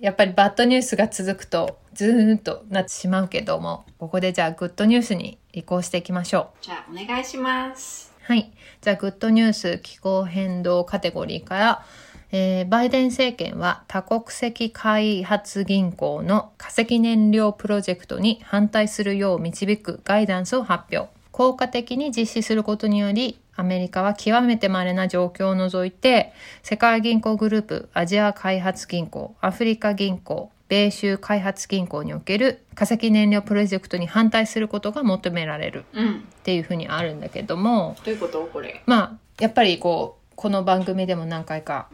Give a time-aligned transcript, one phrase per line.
[0.00, 6.64] やっぱりバッドニュースが続くとズーンとなってしまうけどもここでじゃあグッドニュースに移行していきましょう。
[6.64, 8.14] じゃあお願いします。
[8.22, 8.52] はい。
[8.80, 11.84] じゃあグッドニュース気候変動カテゴリーから
[12.30, 21.08] えー、バイデン政権は多国籍開発銀行の化石燃料プロジェクトに反対するよう導くガイダンスを発表。
[21.38, 26.32] 効果的に実施することにより、アメリカは極めて稀な状況を除いて、
[26.64, 35.84] 世界銀行グループ、アジア開発銀行、アフリカ銀行、米州開発銀行における化石燃料プロジェクトに反対することが求められる。
[35.94, 38.44] っていうふうにあるんだけども、どういうこと？
[38.52, 38.82] これ。
[38.86, 41.88] まあやっぱりこうこの番組でも何回か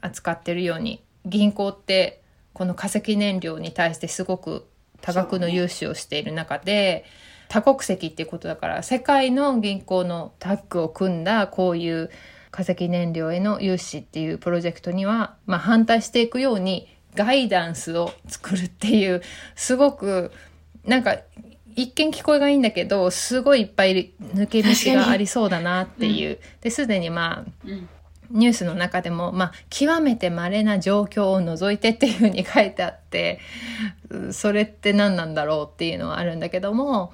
[0.00, 2.20] 扱ってるように、うん、銀行って
[2.52, 4.66] この化石燃料に対してすごく
[5.02, 7.04] 多額の融資をしている中で、ね、
[7.48, 12.10] 多国籍っていうことだから世界の銀行のタッグを組んだこういう
[12.50, 19.22] 化石燃料への融資っていうプロジェクトには、まあ、反対していくようにガイダンスを作るっていう
[19.54, 20.32] すごく
[20.84, 21.16] なんか
[21.76, 26.38] 一見聞こえがいいんだけど、すごいいっぱい抜け道がありそうだなっていう。
[26.62, 27.88] で、すでにまあ、うん
[28.30, 33.40] ニュースの中でも、まあ、極めて稀な状況を除いてっていうふうに書いてあって、
[34.32, 37.12] それって何なんだろうっていうのはあるんだけども、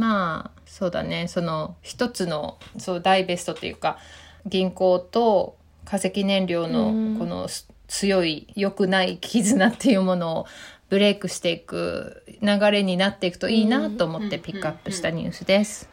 [0.00, 3.98] まあ、そうだね、その一つの、そう大ベストっていうか、
[4.46, 7.48] 銀行と化石燃料のこの
[7.86, 10.46] 強い良くない絆っていうものを
[10.88, 15.90] ブレイクしていく流れになっていくといいなと思ってピックアップしたニュースです。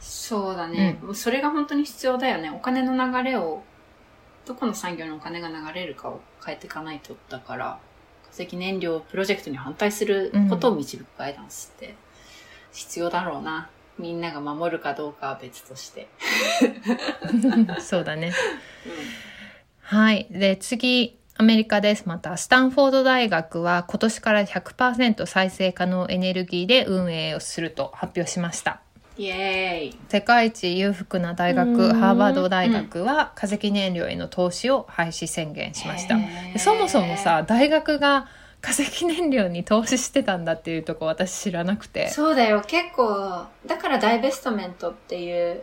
[0.00, 2.50] そうだね、うん、それが本当に必要だよね。
[2.50, 3.62] お金の流れを、
[4.46, 7.14] どこの産業のお金が流れるかを変えていかないと。
[7.28, 7.78] だから、
[8.34, 11.94] 化石燃料プロジェクトに反対することを導くガイダンスって
[12.72, 13.68] 必要だろうな。
[13.98, 16.08] うん、みんなが守るかどうかは別として。
[17.80, 18.32] そうだね。
[18.86, 18.92] うん、
[19.82, 20.26] はい。
[20.30, 22.04] で、次、アメリカです。
[22.06, 28.80] また、スタンフォード大学は今年から100%再生可能エネルギーで運営をすると発表しました。
[29.18, 36.16] イエーイ世界一裕福な大学ハーバード大学は化石燃料への投資を廃止宣言しました。
[36.58, 38.28] そもそもさ大学が
[38.60, 42.08] 化石燃料に投資してたんだっていうとこ私知らなくて。
[42.10, 42.62] そうだよ。
[42.66, 45.62] 結構だからダイベストメントっていう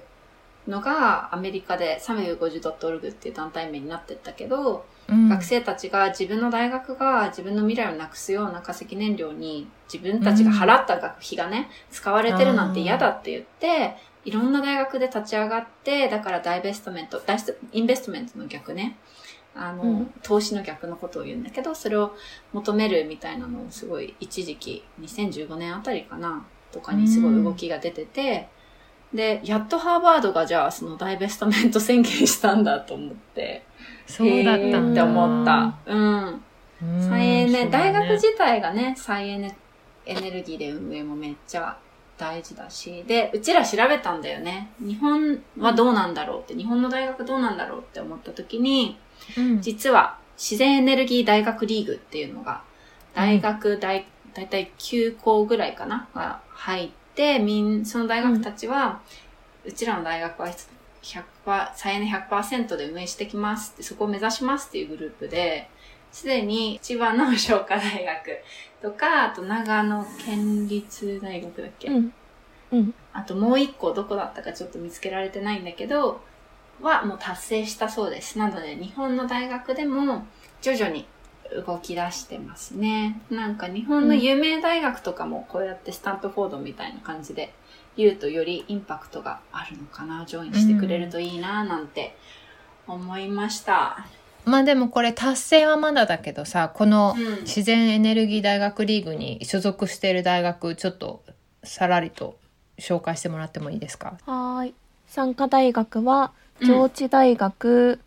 [0.67, 18.97] のがアメリカで 350.org っていう団体名になってったけど、うん、学生たちが自分の大学が自分の未来をなくすような化石燃料に自分たちが払った学費がね、使われてるなんて嫌だって言って、いろんな大学で立ち上がって、だからダイベストメント、ダイスインベストメントの逆ね。
[19.55, 22.13] あの、うん、投資の逆のことを言うんだけど、それを
[22.53, 28.49] 求めるみたいなのをすごい一時期、2015年あたりかな、とかにすごい動きが出てて、
[29.13, 33.63] で、やっとハーバードがじゃあそのダイベストメント宣言したんだと思って、
[34.07, 34.66] そうだった。
[34.66, 35.77] って思った。
[35.85, 36.41] うん。
[36.99, 39.55] 再エネ、ね、大学自体がね、再エネ、
[40.05, 41.77] エネルギーで運営もめっちゃ
[42.17, 44.72] 大事だし、で、うちら調べたんだよね。
[44.79, 48.97] 日本はどうなんだろうって、日本の大学どうなんだろうって思った時に、
[49.38, 52.62] うん、実は自然エネルギー大学リーグっていうのが、
[53.13, 59.02] 大学大、だいたい9校ぐらいかなが入って、みん、その大学たちは、
[59.64, 60.50] うん、うちらの大学は
[61.02, 65.69] 100%、再エネ100%で運営してきますって、そこを目指しますっていうグループで、
[66.12, 68.41] すでに千葉の商科大学
[68.81, 72.14] とか、あと長野県立大学だっけ、うん、
[72.72, 76.22] うん、あともう一個どこだったかちょっと見つけられてないんだけど、
[76.81, 78.38] はもう達成したそうです。
[78.38, 80.25] なので日本の大学でも
[80.62, 81.08] 徐々に
[81.66, 83.22] 動き出してますね。
[83.30, 87.53] なんか日本の有名大学とかもこうやってスタントフォードみたいな感じで
[87.96, 92.17] 言うとよりインパクトがあるのかな、ジョインしてくれるといいな、なんて
[92.88, 94.05] 思いました。
[94.44, 101.23] まあでもこれ達成はまだだけどさ、この自然エネルギー大学リーグに所属している大学、ちょっと
[101.64, 102.38] さらりと
[102.78, 104.17] 紹介してもらってもいいですか？
[104.26, 104.73] はい。
[105.08, 107.99] 参加大学は、上智大学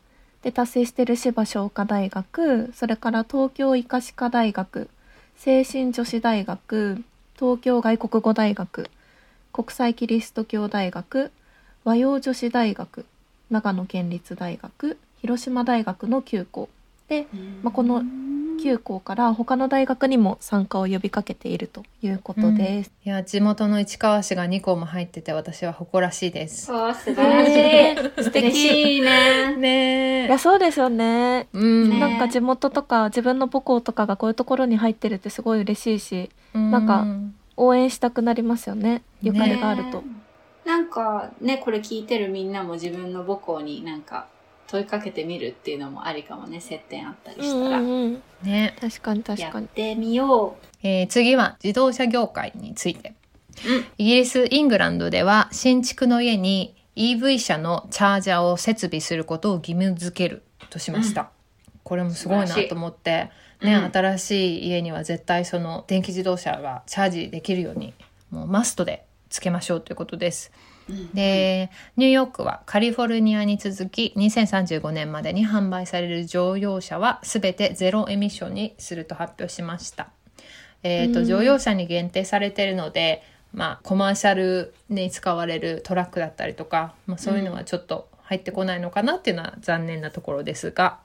[0.42, 4.88] で達成してる芝商科大学、それから東京医科歯科大学、
[5.36, 7.04] 精神女子大学、
[7.38, 8.90] 東京外国語大学、
[9.52, 11.30] 国際キリスト教大学
[11.84, 13.04] 和洋女子大学
[13.50, 16.70] 長野県立大学広島大学の9校、
[17.62, 18.02] まあ、この
[18.58, 22.90] 9校から他の大学にも参加を呼びかけているということです。
[23.06, 26.70] うん、いや地元の市川市が2校も入ってて私は誇らしいです。
[26.72, 27.52] あ素晴らしい。
[27.52, 29.56] えー、 素敵ね。
[29.56, 31.46] ねいやそうですよね。
[31.52, 37.06] うん、なんか地元とか自分の母校とかがこういうところに入ってるってすごい嬉しいし、うん、なんか
[37.56, 39.02] 応援したくなりますよね。
[39.22, 39.98] ゆかりがあると。
[39.98, 40.04] ね、
[40.66, 44.26] なんかねこれ聞いてるみんなも自分の母校になんか
[44.68, 48.76] 問いかけてみるっていうのもありかもね接点あったりしたら、うんうん、ね。
[48.80, 49.66] 確かに確かに。
[49.66, 53.14] やってみよう、えー、次は自動車業界について、
[53.66, 61.28] うん、イギリスイングランドでは新築の家に EV 車のチャージャーを設備することを義務付けるとしました、うん、
[61.82, 63.30] これもすごいなと思って。
[63.60, 67.92] ね、うん、新しい家には絶対その電気自動車がチャージできるように
[68.30, 70.52] もうマストでつけましょうということです。
[71.14, 80.08] でニューヨークはカリフォルニアに続き2035年までに販売される乗用車は全てゼロエミッションにすると発表しました。
[80.82, 90.98] えーと、乗用車に限定されているので、まあ、コマーシャルに使われるトラックだったりとか、まあ、そういうのはちょっと入ってこないのかなっていうのは残念なところですが、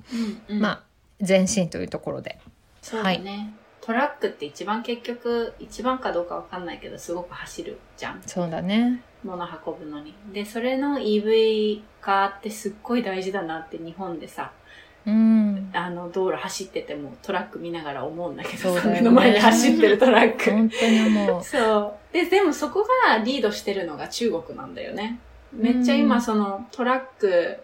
[0.49, 0.83] うんうん、まあ
[1.25, 2.37] 前進というところで。
[2.81, 3.53] そうだね、はい。
[3.79, 8.21] トラックって一番結局一番かどうかわかんないけどすごく走るじゃん。
[8.25, 14.51] そうだね物運ぶのにでそれの EV 化ってすっごい大事だなって日本でさ
[15.05, 20.49] うん、あの道路走っててもトラック見ながら思うんだけど、ね、目の前に走ってるトラック。
[20.49, 21.43] 本当に思う。
[21.43, 22.13] そう。
[22.13, 25.19] で、でもそこがリードしてるのが中国なんだよね。
[25.51, 27.57] めっちゃ今そのトラック、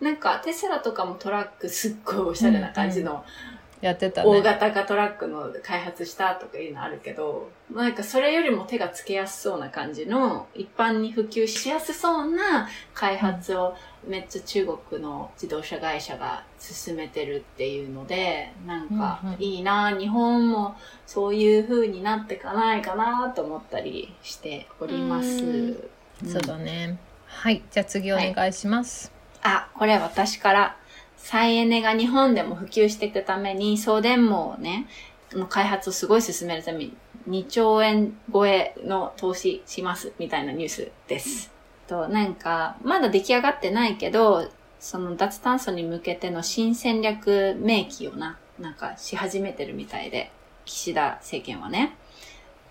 [0.00, 3.24] なんかテスラとかもトラックすっごいおしゃれな感じの
[3.80, 13.76] やってた、ね、大型化トラックの開発したとかいうのあるけど、なんかそれよりも手がつけやすそうな感じの、一般に普及しやすそうな開発を
[14.06, 20.76] めっちゃ中国の自動車会社が進めてるっていうので、なんかいいな、日本も
[21.06, 25.44] そういう風になってかないかなと思ったりしております。
[25.44, 25.90] う
[26.26, 26.98] そうだね。
[27.26, 27.62] はい。
[27.70, 29.12] じゃあ次お願いします。
[29.40, 30.77] はい、あ、これ私から。
[31.18, 34.86] 再エネが日本でも普及していくために、送電網をね、
[35.50, 36.96] 開発をすごい進めるために、
[37.28, 41.52] 2兆円超えの投資しますみたいなニュースです。
[41.86, 44.48] と、なんか、まだ出来上がってないけど、
[44.80, 50.30] その脱炭素に向けての新戦略明記をな、なんかし始めてるみたいで、
[50.64, 51.96] 岸田政権はね。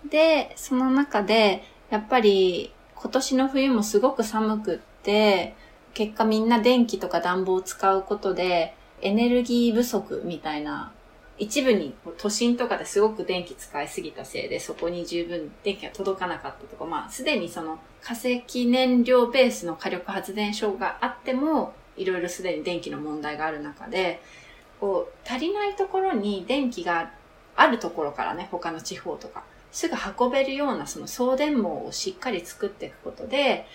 [0.08, 5.54] で、その中で、やっぱり今年の冬もすごく寒くって、
[5.98, 8.72] 結果みんな電気とか暖房を使うことで、
[9.02, 10.92] エネルギー不足みたいな、
[11.38, 24.20] 一部に都心とかですごく電気使いすぎたせいで、そこに十分電気が届かなかったとか、まあ、すでにその化石燃料ベースの火力発電所があっても、いろいろすでに電気の問題がある中で、
[24.78, 27.10] こう、足りないところに電気が
[27.56, 29.42] あるところからね、他の地方とか、
[29.72, 33.66] すぐ運べるようなその送電網をしっかり作っていくことで、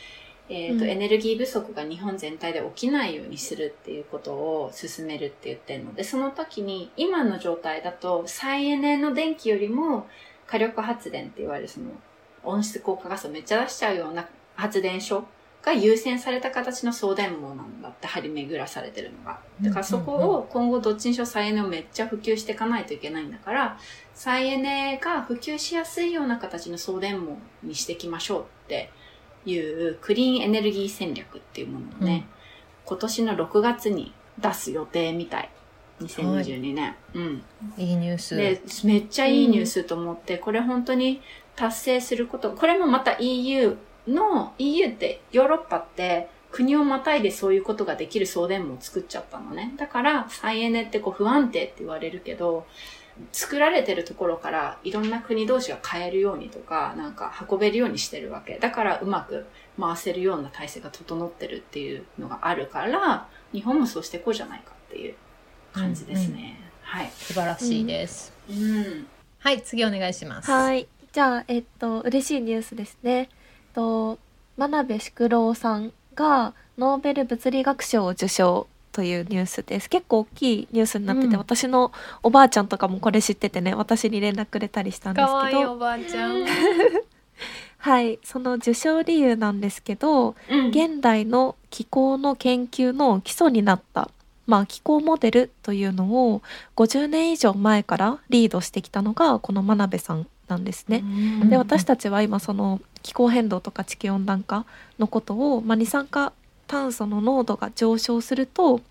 [0.49, 5.93] えっ、ー、と、うん、エネルギー不足が日本全体で起きないようにするっていうことを進めるって言ってるの。
[5.93, 10.07] で、その時に今の状態だと再エネの電気よりも
[10.47, 11.91] 火力発電って言われるその
[12.43, 15.25] 温室効果ガスをめっちゃ出しちゃうような発電所
[15.63, 19.39] が優先された形の送電網なんだって張り巡らされてるのが。
[19.61, 23.77] だからそこを今後どっちにしろ再エネをめっちゃ普及していかないといけないんだから、
[24.13, 28.91] 再エネが普及しやすいような形の送電網にしていきましょうって
[29.45, 32.25] いうクリーンエネルギー戦略っていうものをね、
[32.85, 35.49] うん、今年の6月に出す予定みたい。
[36.01, 36.85] 2022年。
[36.85, 37.43] はい、うん。
[37.77, 38.35] いいニュース。
[38.35, 41.21] で、めっちゃいいニュースと思って、うん、これ本当に
[41.55, 49.73] 達成すること、これもまた EU の、EU ってヨーロッパって国をまたいでそういうことができる送電網を作っちゃったのね。
[49.77, 52.65] だから、再エネってこう不安定って言われるけど、
[53.31, 58.57] 作られてるところからいろんな国同士が買えるようにとか、なんか運べるようにしてるわけ。
[58.57, 59.45] だからうまく
[59.79, 65.15] 回せるような体制が整ってるっていうのがあるから、日本もそうしていこうじゃないかっていう
[65.73, 66.59] 感じですね。
[66.85, 67.11] うんうん、はい。
[67.11, 68.33] 素晴らしいです。
[68.49, 69.07] うん。
[69.39, 70.49] はい、次お願いします。
[70.49, 70.87] はい。
[71.11, 73.29] じゃあ、えっと、嬉しいニュースですね。
[73.73, 74.17] と、
[74.57, 79.89] 真鍋淑郎さんがノーベル物理学賞を受賞というニュースです。
[79.89, 85.73] 結構大きいニュースになってて、うん、私のおばあちゃんとかもこれ知っててね私に連絡くれたりしたんですけど。
[85.73, 86.45] おばあちゃん。
[87.79, 94.09] はいその受賞理由なんですけど、うん、現代の気候の研究の基礎になった
[94.45, 96.41] まあ、気候モデルというのを
[96.75, 101.03] 50年以上前からリードしてきたのがこの真鍋さんなんですね。
[101.45, 104.65] で私たちは今その気候変動とか地球温暖化
[104.99, 106.33] のことを、まあ、二酸化
[106.67, 108.81] 炭素の濃度が上昇すると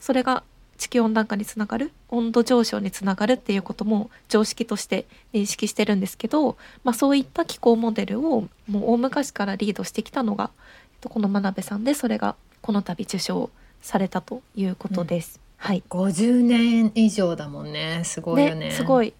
[0.00, 0.42] それが
[0.78, 10.50] 地球温暖化につながる温度上昇につながるっていうことも常識として認識してるんですけど、まあ、そういった気候モデルをもう大昔からリードしてきたのが
[11.04, 15.40] この真鍋さんでそれがこの度受賞されたということです。
[15.60, 18.68] うん、はい、50年以上だもんねすごいよね。
[18.68, 19.14] ねすごい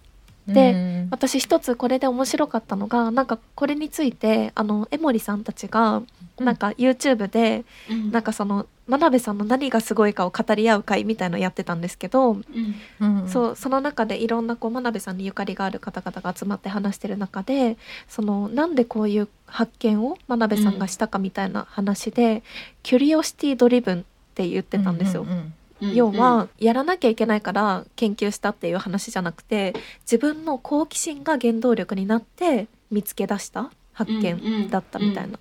[0.47, 6.03] で、うん、私一つこれで面白かったのがなんかこれについてあの江守さんたちが
[6.39, 17.77] なんか YouTube で、うん、なんかその真鍋さんの何がすごいかを語り合う会みたいのやってたんですけど、うん、そうその中でいろんなこう真鍋さんにゆかりがある方々が集まって話してる中で
[18.09, 22.43] そのなんでこういう発見を真鍋さんがしたかみたいな話で、うん、
[22.83, 24.03] キュリオシティドリブンっ
[24.35, 25.23] て言ってたんですよ。
[25.23, 25.55] うんうんうん
[25.95, 35.39] 要はやらなきゃいけないから研究したっていう話じゃなくて自分の好奇心が原動力になって見つけ出した発見だったみたいな。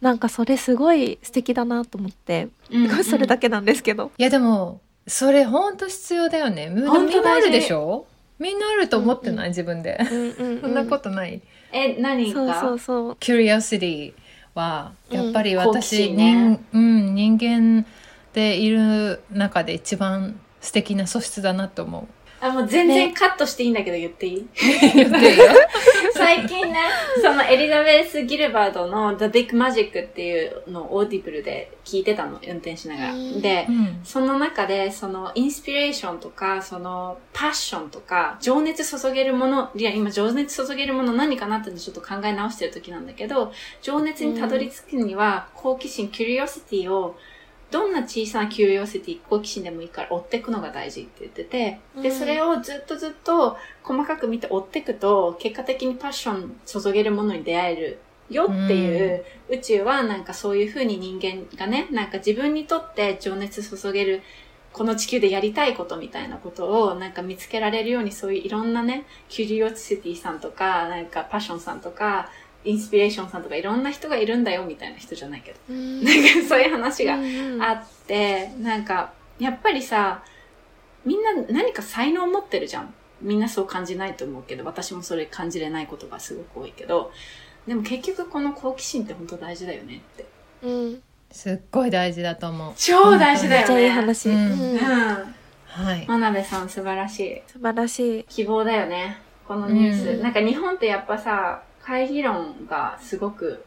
[0.00, 4.12] なんかそれすごい素敵だなと思って、うんうん、それだけなんですけど。
[4.18, 6.68] いやでも、それほんと必要だよね。
[6.68, 6.92] みんな
[7.32, 8.06] あるでしょ？
[8.38, 9.98] みんなあると思ってない、うんうん、自分で。
[10.60, 11.40] そんなことない？
[11.72, 13.12] え、何そうそうそう。
[13.12, 14.12] curiosity
[14.54, 17.86] は、やっぱり私、うん、ね、うん、人間
[18.36, 22.06] でいる中で一番素敵な素質だなと思う。
[22.38, 24.46] あ、もう全然カットしていいんだけど言っていい、
[24.94, 25.44] 言っていいよ。
[26.12, 26.78] 最近ね、
[27.22, 33.14] そのエリザベス・ギルバートの The Big Magic っていうのを Audible で聞いてたの、運転しながら。
[33.40, 43.50] で、うん、その中で、そのインスピレーションとか、そのパッションとか、情熱注げるもの、いや、今情熱注げるもの何かなってちょっと考え直してる時なんだけど、
[43.80, 47.16] 情熱にたどり着くには、好奇心、 curiosity を
[47.76, 57.98] どんな小さなキュリオシティ、好奇心でもいいから追っていくのが大事って言ってて、で、それをずっとずっと細かく見て追っていくと、結果的にパッション注げるものに出会える
[58.30, 64.22] よっていう、宇宙はなんかそういうふうに人間がね、なんか自分にとって情熱注げる、
[64.72, 72.30] この地球でやりたいことみたいなことをなんか見つけられるようにそういういろんなね、キュリオシティさんとか、なんかパッションさんとか、
[72.66, 80.22] インスピレーションさんとかいろんな人がいるんだよみたいな人じゃないけど、ん、なんかそういう話があって、んなんかやっぱりさ
[81.04, 82.92] みんな何か才能を持ってるじゃん
[83.22, 87.12] みんなそう感じないと思うけど私もそれ感じれないことがすごく多いけど
[87.66, 90.26] でも結局この好奇心って本当大事だよねって。
[90.62, 92.72] うんすっごい大事だと思う。
[92.76, 93.64] 超大事だよね。
[93.64, 94.30] めっちゃいい話。
[94.30, 94.72] うん。
[94.72, 94.78] うん、
[95.66, 96.06] はい。
[96.06, 97.42] 真鍋さん素晴らしい。
[97.46, 98.24] 素晴らしい。
[98.24, 99.18] 希望だよね。
[99.46, 100.08] このニュース。
[100.10, 103.64] うん、なんか日本ってやっぱさ、会議論がすごく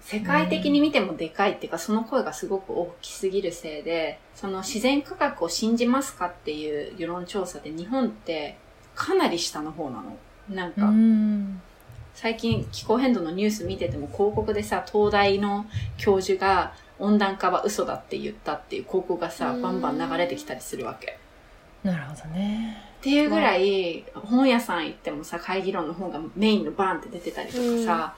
[0.00, 8.58] 世界的に見てもでかいっていうか、その声がすごく大きすぎるせいで、その自然科学を信じますかっていう世論調査で日本って
[8.96, 10.16] かなり下の方なの。
[10.50, 10.92] なんか、
[12.14, 15.64] 最近気候変動のニュース見てても広告でさ、東大の
[15.96, 21.18] 教授が温暖化は嘘だって言ったっていう広告がさ、バンバン流れてきたりするわけ。
[21.84, 22.89] なるほどね。
[23.00, 28.14] っていうぐらい、本屋さん行ってもさ、会議論の本がメインのバーンって出てたりとかさ、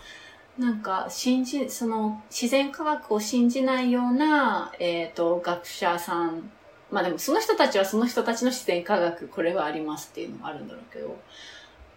[0.59, 6.51] うん、なんか、信じ、その、自然科学を信じないような、えっ、ー、と、学者さん、
[6.91, 11.17] まあでもその人たちはその人たちの自然科学、これはありますっていうのもあるんだろうけど、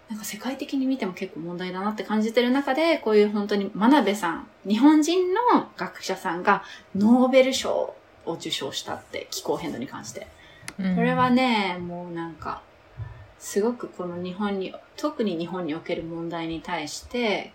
[0.08, 6.64] なんか世界的に見ても結構問題だなって感じてる中で、こういう本当に真鍋さん、日本人の学者さんが
[6.96, 10.28] ノーベル賞を受賞したって、気候変動に関して。
[10.78, 12.62] これはね、もうなんか、
[13.46, 17.54] すごくこの日本に、特に日本における問題に対して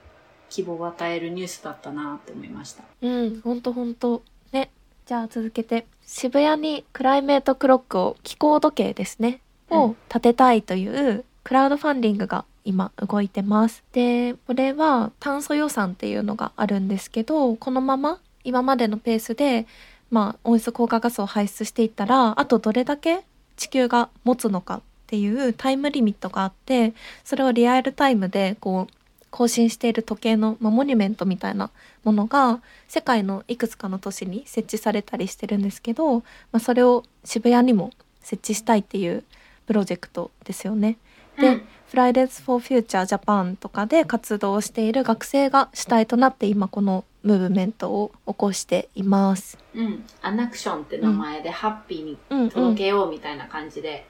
[0.48, 2.84] 希望を与えるニュースだったなって思いました。
[3.02, 4.22] うん、ほんとほんと。
[4.52, 4.70] ね。
[5.04, 5.86] じゃあ続けて。
[6.06, 9.40] 渋谷にクライメートクロックを気候時計ですね。
[9.68, 13.82] を建てたいというクラウドファンディングが今動いてます。
[13.90, 19.66] で、これは炭素予算っていうのがあるんですけど、このまま今までのペースで
[20.10, 23.24] まあ、温室効果ガスを排出していったらあとどれだけ
[23.56, 26.92] 地球が持つのかっていうタイムリミットがあって
[27.24, 28.94] それをリアルタイムでこう
[29.32, 31.72] 更新している時計の、まあ、モニュメントみたいな
[32.04, 37.90] ものが世界のいくつかの都市に設置されたりしてるんですけど、まあ、それを渋谷にも
[38.20, 39.24] 設置したいっていう
[39.66, 40.96] プロジェクトですよね。
[41.40, 41.62] で、うん、
[41.92, 49.58] Fridays for Future Japan とかで活動している学生が主体となって今このムーブメントを起こしています。
[49.74, 50.04] うん。
[50.22, 54.06] アナクションって名前でハッピーに届けようみたいな感じで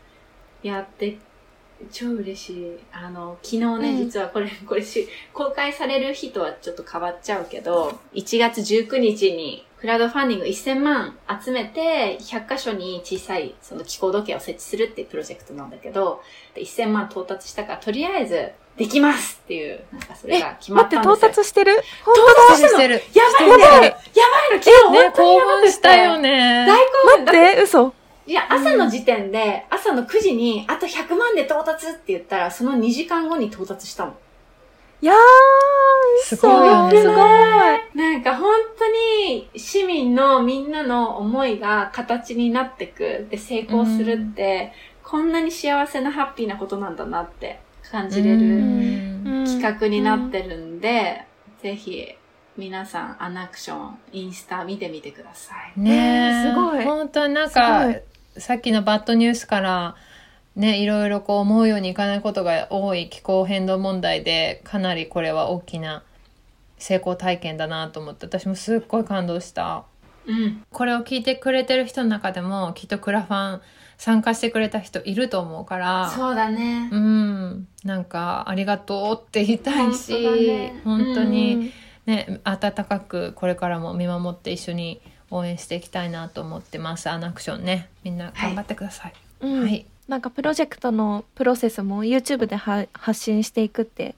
[0.63, 1.19] やって
[1.93, 2.79] 超嬉しい。
[2.93, 16.23] あの、昨日ね、うん、実はこれ、 これし、公開される日とはちょっと変わっちゃうけど、1月19日にクラウドファンディング1000万集めて、100箇所に小さいその気候時計を設置するっていうプロジェクトなんだけど、
[16.55, 21.83] 1000万到達したから、とりあえず、できますっていう、なんかそれが決まったんです待って、到達してる？
[22.05, 22.95] 本当だしてる。
[22.95, 23.01] や
[23.39, 26.67] ばいねやばいの昨日、ね、興奮したよね。
[26.67, 28.00] 大興奮待って、嘘。
[28.33, 34.17] やいや、朝の時点で、朝の9時に、あと100万で到達って言ったら、その2時間後に到達したの。
[35.03, 35.17] いやー、
[36.23, 37.01] すごいよね。
[37.01, 37.17] すごい。
[37.95, 38.87] なんか本当
[39.27, 44.73] に市民のみんなの思いが形になってく、で成功するって、
[45.05, 47.61] うん、こんなに幸せなハッピーなことなんだなって
[47.91, 48.41] 感じれる
[49.47, 51.25] 企画になってるんで、
[51.63, 52.07] ぜひ
[52.59, 55.81] 皆さんアナクション、インスタ見てみてください。
[55.81, 56.85] ねえ、すごい。
[56.85, 57.87] 本当になんか、
[58.37, 59.97] さっきのバッドニュースから、
[60.57, 66.03] ね、いろいろこう思うようにいかないことが多い気候変動問題でかなりこれは大きな
[66.79, 69.85] 成功体験だなと思って私もすっごい感動した、
[70.27, 73.61] うん、これを聞いてくれてる人の中でもきっとクラファン
[73.99, 76.89] 参加してくれた人いると思うからそうだね。
[76.91, 77.69] うん。
[77.85, 81.73] なんかありがとうって言いたいし本当,、ね、本当に
[82.07, 87.09] ね、温かくこれからも見守って一緒に応援していきたいなと思ってます。
[87.09, 87.89] アナクションね。
[88.05, 89.87] みんな頑張ってください、はい、はい。
[90.09, 94.17] なんかプロジェクトのプロセスも YouTube で発信していくって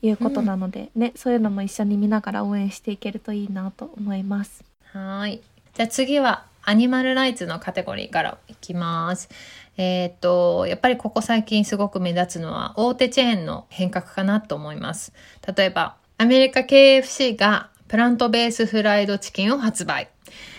[0.00, 4.64] いうことなので、うん、ねそういうのも一緒に見ながら応援していけるといいなと思います。
[4.92, 5.42] はい。
[5.74, 9.28] じゃあ次はアニマルライツのカテゴリーからいきます。
[9.76, 15.12] えっ、と、やっぱりここ最近すごく目立つのは大手チェーンの変革かなと思います。
[15.54, 20.08] 例えば、アメリカ KFC がプラントベースフライドチキンを発売。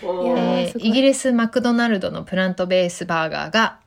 [0.02, 3.78] えー、イギリスマクドナルドのプラントベースバーガーが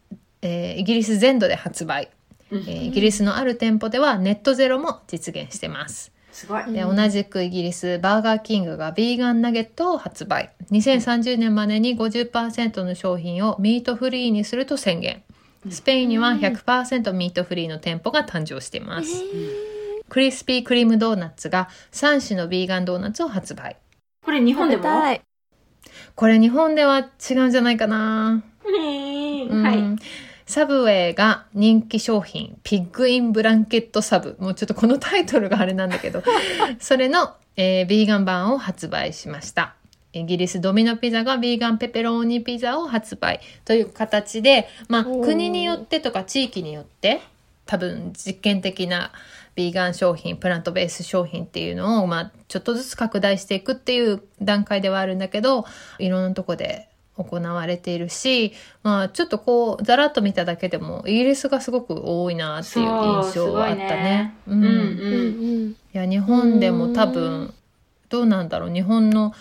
[0.41, 2.10] えー、イギリス全土で発売、
[2.51, 6.12] えー、イギリスのある店舗ではネットゼロも実現してます。
[6.32, 6.72] すごい。
[6.72, 10.51] で、同じくイギリス、バーガーキングがビーガンナゲットを発売。
[10.72, 15.24] 2030年までに50%の商品をミートフリーにすると宣言。
[15.70, 19.24] スペインには100%ミートフリーの店舗が誕生しています。
[20.10, 23.78] クリスピークリームドーナツが3種のビーガンドーナツを発売。
[24.25, 24.84] これ日本でも？
[26.16, 28.44] これ日本では違うんじゃないかな。
[28.66, 30.00] うん、はい。
[30.46, 34.36] サブウェイが人気商品、ピッグインブランケットサブ。
[34.39, 36.24] もうちょっとこのタイトルがあれなんだけど、
[36.82, 39.76] それの、えー、ビーガン版を発売しました。
[40.12, 47.22] イギリスドミノピザがビーガンペペローニピザを発売という形で、まあ、国によってとか地域によって、
[47.67, 49.12] 多分実験的な
[49.60, 55.65] ビーガン商品、プラントベース商品っていうのを、まあ、ちょっとずつ拡大していくっていう段階ではあるんだけど、
[55.98, 64.34] いろんなとこで行われているし、まあ、ちょっとこうざらっと見ただけでもイギリスがすごく多いなっていう印象はあったね。
[64.48, 67.54] うん、うん、いや日本でも多分
[68.08, 68.74] どうなんだろう。
[68.74, 69.34] 日本の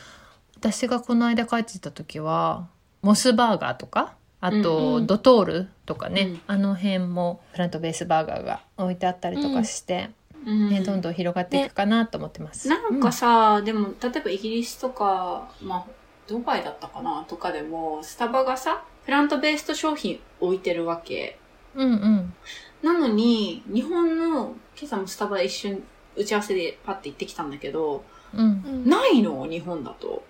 [0.56, 2.66] 私がこの間帰ってた時は
[3.02, 10.10] モスバーガーとかあと、うん、ドトールとかね、うん、あの辺もプラントベースバーガーが置いてあったりとかして。
[10.46, 12.68] ね、どんどん広がっていくかなと思ってます。
[12.68, 15.84] なんかさ、でも例えばイギリスとか、まあ、
[16.26, 21.38] ドバイだったかなとかでも、スタバがさ、プラントベースト商品置いてるわけ。
[21.74, 22.34] うんうん。
[22.82, 25.82] なのに、日本の、今朝もスタバ一瞬
[26.16, 29.44] 打ち合わせでパッて行ってきたんだけど、うん、ないの？
[29.46, 30.22] 日本だと。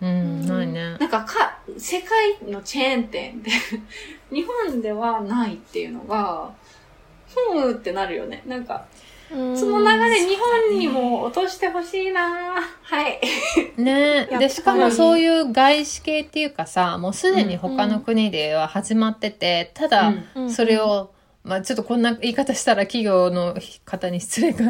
[0.00, 0.96] うん、ないね。
[0.98, 3.50] なんかか、世界のチェーン店で
[4.30, 6.50] 日本ではないっていうのが、
[7.28, 8.42] ふーってなるよね。
[8.46, 8.84] なんか、
[9.28, 12.60] その流れ日本にも落としてほしいな。
[12.82, 13.20] はい。
[13.76, 14.26] ね。
[14.38, 20.12] で、しかもそういう外資系っていうかさ、もうすでに他の国では始まってて、ただ、
[20.48, 24.64] それを、まあちょっとこんな言い方したら企業の方に失礼か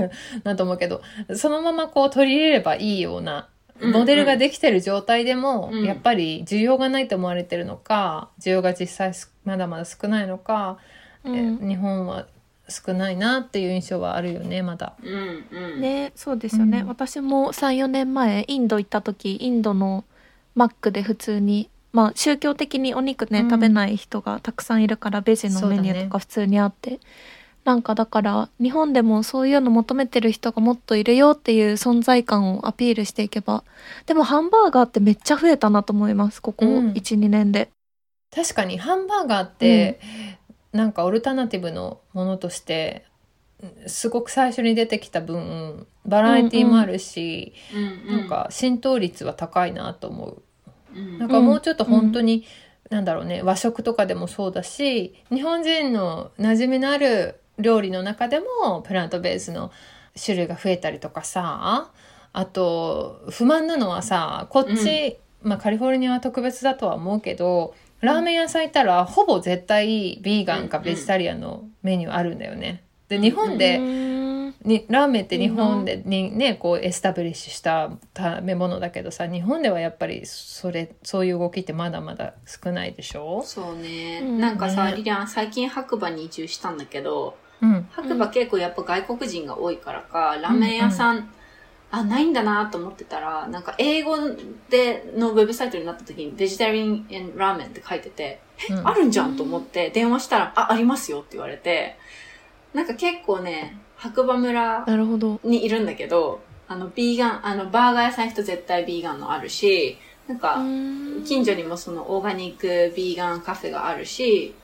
[0.45, 1.03] なと思うけど、
[1.35, 3.49] そのままこう取り入れればいいような
[3.81, 9.13] モデルができてる状態でも、やっぱり需要がないと思われてるのか、需要が実際
[9.45, 10.79] まだまだ少ないのか、
[11.25, 12.27] うん、日本は
[12.69, 14.95] 少ないなっていう印象はあるよねまだ。
[15.03, 20.05] うんうん、ねそうですよね、うん、私も34年前インド行った時インドの
[20.55, 26.99] マックで普通にまあ宗教的にお肉ね、うん、食べない人がたくさんいるからベジのメニューとか普通にあって、ね、
[27.67, 33.65] なんかだから日本でもそういうの求めてる人がもっといるよっていう存在感をアピールしていけば
[34.07, 37.71] でもハンバーガーってめっちゃ増えたなと思いますここ12、うん、年で。
[38.33, 39.99] 確かにハンバーガーって、
[40.73, 43.07] なんかオルタナティブのものとして
[43.87, 50.43] すごく最初に出てきた分バラエティーもあるし、うんうん、なんか浸透率は高いなと思う。
[50.95, 52.45] うん、なんかもうちょっと本当に、
[52.91, 59.71] うん、なんだろうね和食とかでもそうだし日本人の馴染みのある料理の中でもプラントベースの
[60.23, 61.91] 種類が増えたりとかさ
[62.33, 72.85] あと不満なのはさこっち、うん、まあカリフォルニアは特別だとは思うけどラーメン屋さん行ったらほぼ絶対ビーガンかベジタリアンのメニューあるんだよね。
[73.09, 75.85] で日本でにラーメンって日本？
[75.85, 83.43] でにねこうエスタブリッシュした食べ物だけどさ日本ではやっぱりそれそういう動きってまだまだ少ないでしょ？
[83.45, 91.31] そうね、うん、なんかさ、ね、リリアン最近白馬に移住したんだけど、うん、白馬結構やっぱ外国人が多いからかラーメン屋さん、うんうん
[91.91, 94.17] あ、ないんだなと思ってたら、なんか英語
[94.69, 101.97] でのウェブサイトになった時に、ベジタリンラーメンって書いてて、え、うん、あるんじゃんと思って、電話したら、あ、ありますよって言われて、
[102.75, 104.85] なんか結構ね、白馬村
[105.45, 110.57] にいるんだけど、あの、ビーガン、あの、バーガー屋さん行くと絶対ビーガンのあるし、なんか、
[111.25, 114.55] 近所にもそのオーガニックビーガンカフェがあるし、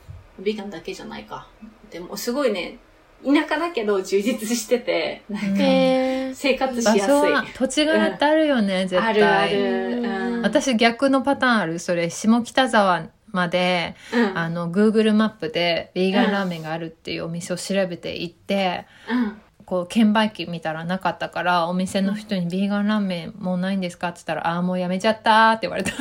[0.40, 1.46] ビーガンだけじゃないか。
[1.92, 2.78] でも、すごいね、
[3.24, 7.52] 田舎だけど充実してて、なんか、生活しやすい。
[7.54, 9.10] 土地柄ってあるよね、うん、絶対。
[9.10, 10.42] あるある、うん。
[10.42, 11.78] 私逆のパターンある。
[11.78, 24.08] それ、下北沢まで、うん、あの、Google マップで、ヴィーガンラーメンがあるっていうお店を調べて行って、うん、こう、券売機見たらなかったから、お店の人に、ヴィーガンラーメンもうないんですか？
[24.08, 25.92] って言ったら、ああ、もうやめちゃったって言われた。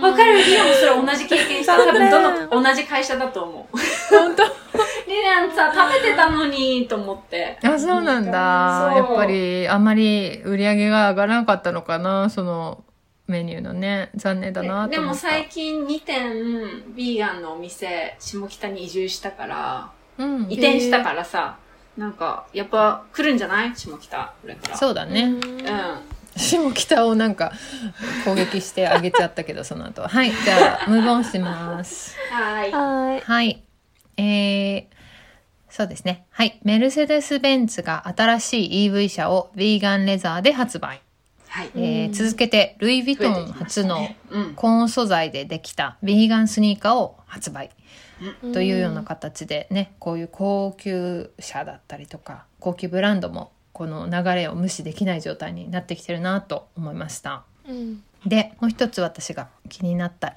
[0.00, 1.76] わかるリアもそれ同じ経験した。
[1.76, 3.76] 多分どの、同じ会社だと思う。
[4.10, 4.42] 本当。
[5.08, 7.58] リアンさ、食べてたのに、と思って。
[7.62, 8.92] あ、そうなんだ。
[8.96, 12.84] やっぱり、あんまり売り上げが上がらなかったのかな、その、
[13.28, 14.10] メニューのね。
[14.16, 21.56] 残念だなでも最近2店ビーガンのお店下北に移住したから、うん、移転したからさ
[21.96, 23.76] なんかやっぱ来るんじゃない？
[23.76, 24.76] 下北これから。
[24.76, 25.24] そうだね。
[25.24, 25.40] うん。
[26.36, 27.52] 下北をなんか
[28.24, 30.24] 攻撃してあげちゃったけどその後は。
[30.24, 32.16] いじゃあムーブオンします。
[32.30, 33.20] はい。
[33.20, 33.62] はい。
[34.16, 34.84] えー、
[35.68, 36.24] そうですね。
[36.30, 36.58] はい。
[36.64, 41.02] メルセデス・ベンツが新しい EV 車をヴィーガンレザーで発売。
[41.48, 41.70] はい。
[41.74, 44.08] えー、続けてルイ・ヴィトン初の
[44.56, 47.68] コーン素材でできたヴィーガンスニーカーを発売、
[48.52, 57.44] というような形でねこういう高級車だったりとか高級ブランドもこの流れを無視できない状態になってきてるなと思いました。
[57.66, 60.34] うん、でもう一つ私が気になった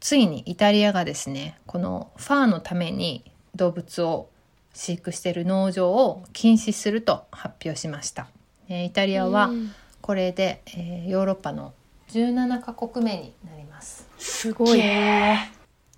[0.00, 4.28] ついにイタリアがですねこのファーのために動物を
[4.72, 8.28] 飼育している農場を禁止すると発表しました。
[8.68, 11.74] えイタリアは、うんこれで、えー、ヨーロッパの
[12.08, 14.08] 17カ国目になります。
[14.18, 14.82] すごい。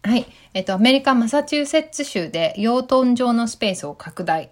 [0.05, 0.27] はい。
[0.55, 4.51] えっ、と、アメリカ・マサチューセッツ州で養豚場のスペースを拡大。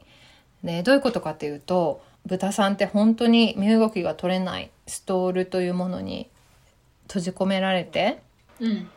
[0.63, 6.31] で、どういうことかというと、豚さんって本当に身動きが取れないストールというものに
[7.09, 8.23] 閉じ込められて、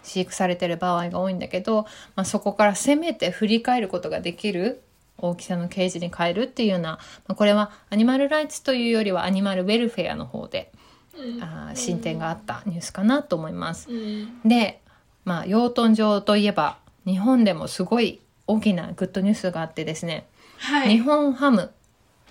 [0.04, 1.84] 飼育されてる場合が多いんだけど、
[2.16, 4.84] まあ、そこからせめて振り返ることができる
[5.18, 6.92] 大きさのケージに変えるっていうような、
[7.28, 10.72] まあ、これはアニマルライツというよりはアニマルウェルフェアの方で、
[11.18, 13.90] うん、あ進展があったニュースかなと思います。
[13.90, 14.82] うん、で、
[15.26, 21.72] まあ、養豚場といえば日本でもすごい大きなグッドニュースがあってですね、はい、日本ハム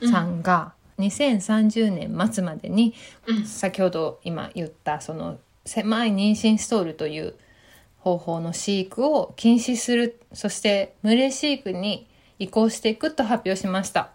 [0.03, 2.95] さんが2030年末までに、
[3.27, 7.35] うん、先ほど今言ったその狭い妊娠ストールという
[7.99, 12.07] 方法の飼育を禁止するそして群れ飼育に
[12.39, 14.11] 移行していくと発表しました。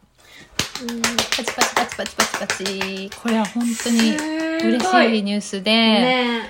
[0.78, 3.10] パチパチパチパチパチパチ。
[3.22, 6.50] これは本当に嬉しいニュースで、ね、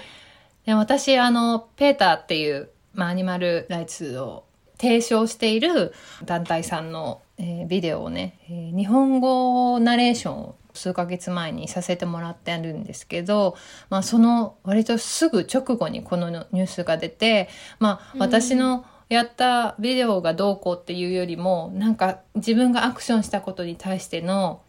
[0.67, 4.43] で私、あの、ペーターっていう、まあ、アニマルライツを
[4.77, 5.93] 提唱している
[6.25, 13.55] 団体さんの、えー、ビデオをね、えー、日本語ナレーションを数ヶ月前にさせてもらってあるんですけど、
[13.89, 17.47] まあ、その割とすぐ直後にこのニュースが出て、
[17.79, 24.61] まあ、私の、うんやったビデオがどうこうっていうよりもなんか自分がアクションしたことに対しての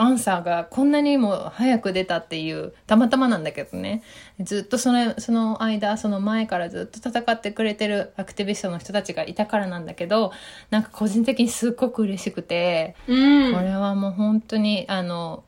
[0.00, 4.02] アンサーがこんなにも早く出たっていうたまたまなんだけどね
[4.40, 10.32] ずっとそのその間その前からずっと戦ってくれてるアクティビストの人たちがいたからなんだけど
[10.70, 15.44] なんか個人的にすっごく嬉しくて、うん、これはもう本当にあの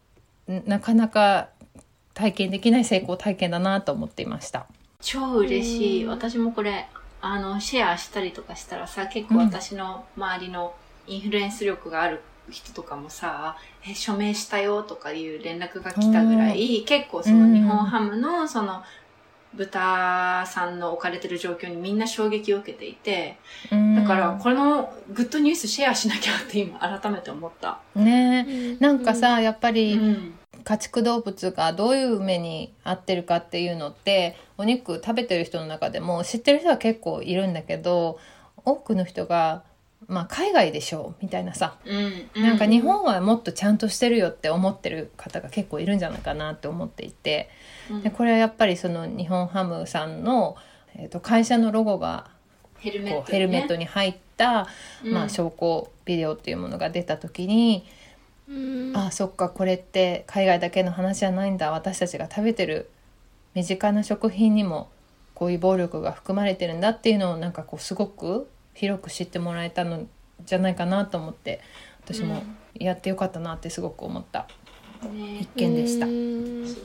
[0.46, 1.50] なかなか
[2.14, 4.66] 体験できない成功体験だなと思っていました。
[5.00, 6.06] 超嬉しい。
[6.06, 6.88] 私もこれ
[7.20, 10.74] あの、シェアしたりとかしたらさ、結構私の周りの
[11.06, 13.56] インフルエンス力がある人とかもさ、
[13.88, 18.82] え、署名したよとかいう連絡が来たぐらい、結構その日本ハムのその、
[19.54, 23.38] 豚さんの置かれてる状況にみんな衝撃を受けていて、
[23.70, 27.80] だからこのグッドニュースシェアしなきゃって今改めて思った。
[27.94, 29.98] ねなんかさ、やっぱり、
[30.64, 38.18] 家畜動物がどういう目に遭ってるかっていうのってお肉食べてる人の中でも知ってる人は結構いるんだけど
[38.64, 39.62] 多くの人が
[40.06, 47.50] まあ海外でしょうみたいなさ、うん、なんか日本はもっとちゃんとしてるよって思ってる方が結構いるんじゃないかなって思っていて、
[48.02, 50.56] でこれはやっぱりその日本ハムさんの、
[50.94, 52.30] えー、と会社のロゴが
[52.78, 54.68] ヘルメット、ね、ヘルメットに入った、
[55.04, 57.84] まあ、証拠ビデオっていうものが出た時に
[58.94, 61.70] あそっかこれって海外だけの話じゃないんだ。
[61.70, 62.88] 私たちが食べてる
[63.54, 64.88] 身近な食品にも
[65.34, 70.06] こういう暴力が含まれてるんだっていうのをなんかこうすごく広く知ってもらえたの
[70.44, 71.60] じゃないかなと思って
[72.04, 72.42] 私も
[72.74, 74.46] やってよかったなってすごく思った。
[75.40, 76.06] 一件でした。
[76.06, 76.12] 素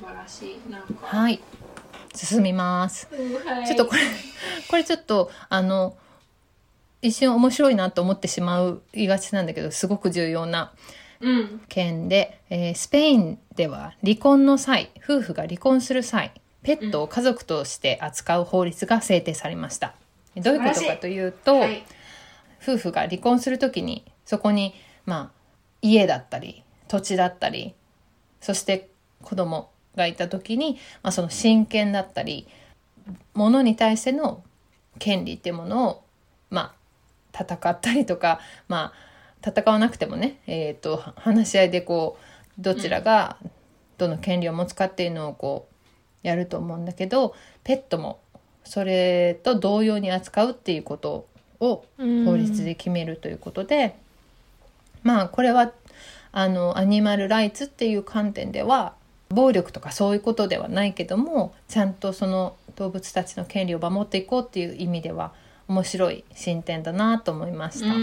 [0.05, 0.59] 晴らしい
[1.01, 1.39] はい。
[2.15, 3.09] 進みます、
[3.45, 4.01] はい、ちょっとこれ
[4.69, 5.97] これちょっとあの
[7.01, 10.71] 一瞬面白いなと思ってしまう言いがちなんだけどすごく重要な
[11.67, 19.95] 件で、うん、えー、スペインでは離婚の際夫婦が離婚する際ペットを家族として扱う法律が制定されました。
[20.35, 21.83] どういうことかというと、はい、
[22.61, 24.73] 夫婦が離婚する時にそこに
[25.05, 25.31] まあ
[25.81, 27.73] 家だったり土地だったり
[28.41, 28.89] そして
[29.21, 32.47] 子供がいた時に、まあ、その親権だったり
[33.33, 34.43] ものに対しての
[34.99, 36.03] 権利っていうものを
[36.49, 36.73] ま
[37.33, 42.17] あ戦ったりとかまあ戦わなくてもね、えーと、話し合いでこ
[42.57, 43.37] うどちらが
[43.97, 45.67] どの権利を持つかっていうのをこ
[46.23, 48.21] うやると思うんだけどペットも
[48.63, 51.27] それと同様に扱うっていうこと
[51.59, 53.95] を法律で決めるということで、
[55.03, 55.71] まあこれは
[56.31, 58.93] あのアニマルライツっていう観点では
[59.29, 65.33] 暴力とかそういうことではないけどもちゃんとその動物たちの権利を守っていこうっていう意味では
[65.67, 67.93] 面白い進展だなと思いました。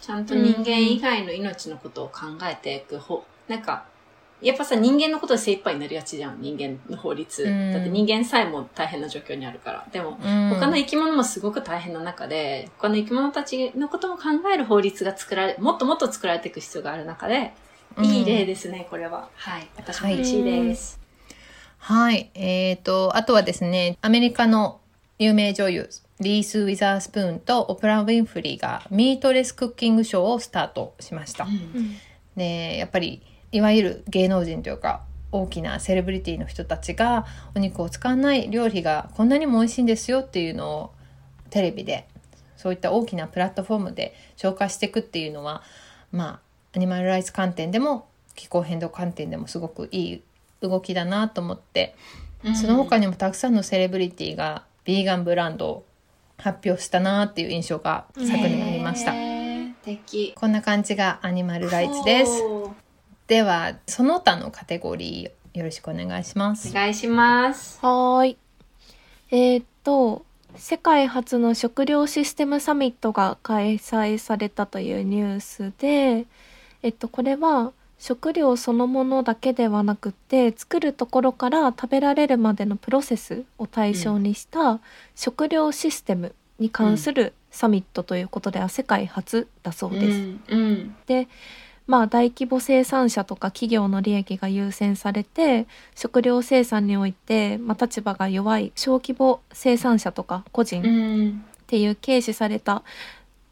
[0.00, 3.86] ちゃんと人間以外の命のことを考えていくほ、なんか
[4.40, 7.42] やっぱさ、人間のことで精一杯になりがちじゃん、人間の法律。
[7.42, 9.86] うん、だって人間さえも大変な状況にあるから。
[9.92, 14.22] でも、うん、他の生き物もすごく大変な中で、他の生き物たちのことも考
[14.54, 17.52] える法律が作られ、もっともっと作られていく必要がある中で、
[18.00, 19.28] いい例ですね、これは。
[19.34, 19.68] はい。
[19.76, 21.00] 私も嬉しいです。
[21.78, 22.30] はい。
[22.34, 24.80] えっ、ー、と、あとはですね、アメリカの
[25.18, 31.44] 有名女優、リース・ウィザースプーンとオプラ・ウィンフリーがミートレスクッキングショーをスタートしました。
[31.44, 31.96] うん、
[32.36, 33.22] で、やっぱり
[33.52, 40.90] いわゆる芸能人というか大きなセレブリティの人たちがお肉を使わない料理がこんなにも美味しいんですよっていうのを
[41.50, 42.08] テレビで
[42.56, 45.62] そういった大きなプラットフォームで紹介していくっていうのは
[46.12, 46.40] ま
[46.72, 50.22] あアニマルライツ観点でも気候変動観点でもすごくいい
[50.60, 51.94] 動きだなと思って、
[52.44, 55.84] うん、その他にもたくさんのセレブリティがビーガンブランドを
[56.36, 59.12] 発表したなっていう印象が昨年ありました。
[60.36, 62.42] こんな感じがアニマルライツです。
[63.28, 66.70] ではその他のカテゴリーよろしくお願いします。
[66.70, 67.78] お願いします。
[67.82, 68.38] はい。
[69.30, 70.24] えー、っと
[70.56, 76.24] 世界初の食料システムサミットが開催されたというニュースで
[76.82, 84.80] えっとこれは食料そのものだけではなくて作るところから食べられるまでのプロセスを対象にした
[85.14, 90.06] 食料システムに関するサミットということでは世界初だそうです。
[90.06, 91.28] うんうん、で
[91.88, 102.82] まあ、大規模生産者とか企業の利益が優先されて食料生産において、まあ、立場が弱い小規模生産者とか個人っていう軽視された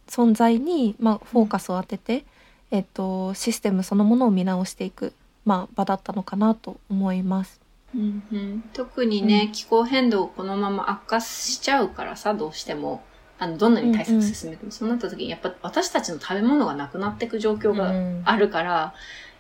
[0.07, 2.27] 存在に、まあ、フォーカスを当てて、
[2.71, 5.15] えっと、システムそのものを見直していく、
[5.47, 7.59] まあ、場だったのかなと思います。
[7.95, 13.03] うんうん、特にね、うん、気候変動このまま悪化しちゃうからさどうしても。
[13.39, 17.93] あの、どんなに対策進めても、うんうん、そうなった時に、やっぱ私たちの食べ物がなくなっていく状況が
[18.25, 18.91] あるから、うん、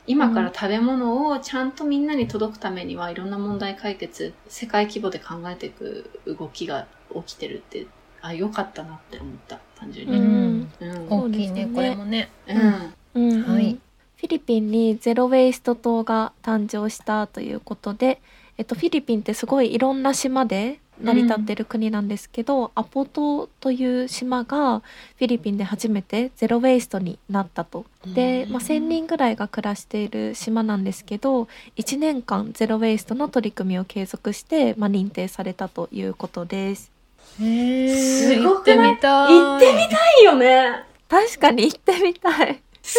[0.06, 7.86] 今から食べ物をちゃんとみんなに届くためには、いろんな問題解決、世界規模で考えていく動きが起きてるって、
[8.20, 10.16] あ、よかったなって思った、単純に。
[10.16, 10.72] うん。
[10.80, 12.30] うん、大きいね、これもね。
[13.14, 13.30] うん。
[13.30, 13.78] うん、はい。
[14.16, 18.20] フィリピンにゼロ・ウェイスト島が誕生したということで、
[18.58, 24.80] えっと、フィリピンってすごいいろんな島で成り立ってる国なんですけど、うん、アポ島という島が
[25.18, 27.84] フィリピンで初めてゼロ・ウェイストになったと。
[28.06, 36.90] で、まあ、1,000人ぐらいが暮らしている島なんですけど1年間ゼロ・ウェイストの取り組みを継続して、まあ、認定されたということです。
[37.40, 38.96] へすごくない？
[39.00, 42.60] 行ってみたいよね確かに行ってみたい。
[42.82, 42.92] 1000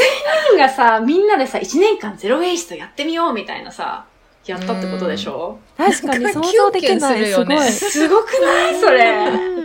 [0.49, 4.05] 人がさ、みんなでさ、1年間ゼロ・ウェイストやってみようみたいなさ、
[4.51, 5.57] やったってことでしょ？
[5.77, 7.25] 確かに想像できない。
[7.25, 7.61] すごい。
[7.69, 8.79] すごくない？
[8.79, 9.57] それ。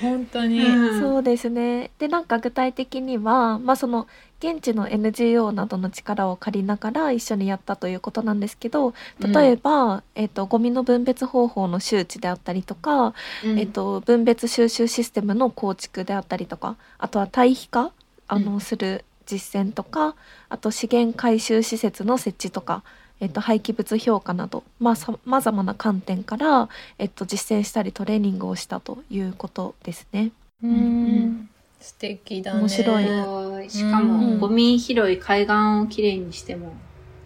[0.00, 1.90] 本当に、うん、そうですね。
[1.98, 4.06] でなんか具体的にはまあその
[4.40, 17.92] 現地の NGO などの力を借りながら一緒にやったということなんですけど例えば、うん、えーと、ゴミの分別方法の周知であったりとか、うん、えーと、分別収集システムの構築であったりとかあとは堆肥化
[18.26, 20.16] あの、する実践とか
[20.48, 22.82] あと資源回収施設の設置とか
[23.22, 30.32] えっと、廃棄物評価などまざ、まざな観点から、えっと、実践したりトレーニングをしたということですね。
[30.60, 31.48] うん
[31.80, 32.60] 素敵だね。
[32.60, 33.70] 面白い。
[33.70, 36.72] しかも、ゴミ拾い海岸をきれいにしても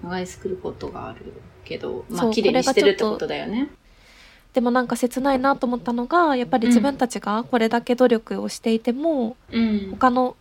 [0.02, 1.32] 長居することがある
[1.64, 3.70] けど、まあきれいにしてるってことだよね。
[4.52, 10.36] でもなんか切ないなと思ったのがやっぱり自分たちがこれだけ努力をしていても、うん、他の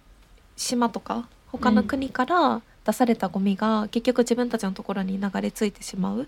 [0.58, 6.28] 島とか他の国から出されたゴミが結局自分たちのところに流れ着いてしまう、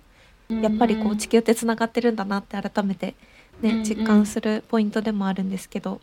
[0.49, 3.15] うん、やっぱりこう地球ってつながってるんだなって改めて
[3.61, 5.99] ね、実感するポイントでもあるんですけど。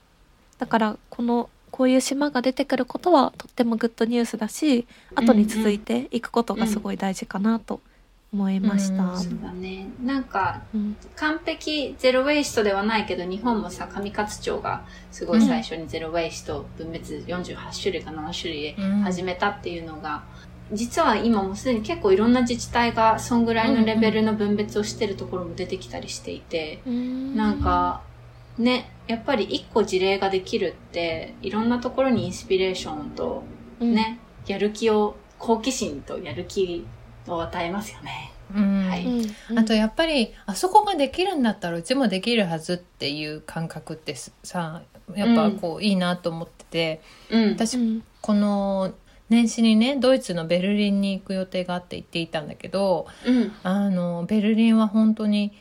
[0.59, 4.87] だからこのこういう島が出てくることはとってもグッドニュースだし
[5.17, 7.81] 後に続いていくことがすごい大事かなと
[8.33, 9.05] 思いました。
[9.05, 9.87] うん、そうだね。
[10.03, 20.34] なんか、うん、完璧ゼロウェイストではないけど、日本もさ、上勝町がすごい最初にゼロウェイスト分別48種類か7種類で始めたっていうのが、うん、
[20.73, 28.03] 実は今もすでに結構いろんな自治体がそんぐらいのレベルの分別をしてるところも出てきたりしていて、うん、なんか、
[28.59, 33.45] ね、やっぱり一個事例ができるって、いろんなところにインスピレーションと
[33.81, 36.87] ね、やる気を、好奇心とやる気
[37.27, 38.33] を与えますよね。
[38.55, 39.07] うん、はい、
[39.57, 44.83] あとやっぱりあそこができるんだったらうちもできるはずっていう感覚ってさ
[45.15, 47.01] やっぱこう、いいなと思ってて、
[47.31, 48.95] うん、私、この
[49.31, 55.53] 年始にねドイツのベルリンに行く予定があって行っていたんだけど、うん、あのベルリンは本当に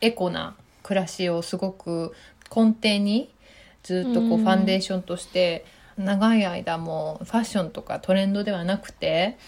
[0.00, 2.12] エコな暮らしをすごく
[2.54, 3.30] 根底に
[3.82, 5.64] ずっとこうファンデーションとして
[5.96, 9.38] 長い間もファッションとかトレンドではなくて